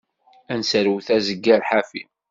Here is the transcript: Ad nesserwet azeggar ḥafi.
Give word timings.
Ad 0.53 0.57
nesserwet 0.59 1.07
azeggar 1.15 1.61
ḥafi. 1.69 2.01